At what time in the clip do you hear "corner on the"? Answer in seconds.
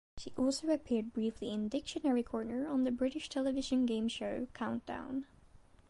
2.23-2.91